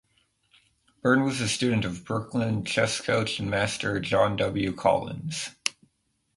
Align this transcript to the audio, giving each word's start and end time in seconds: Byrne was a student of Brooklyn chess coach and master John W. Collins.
Byrne 1.03 1.25
was 1.25 1.41
a 1.41 1.47
student 1.47 1.85
of 1.85 2.03
Brooklyn 2.03 2.65
chess 2.65 2.99
coach 2.99 3.37
and 3.39 3.51
master 3.51 3.99
John 3.99 4.35
W. 4.35 4.73
Collins. 4.73 5.51